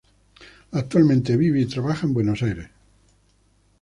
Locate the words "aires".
2.41-2.71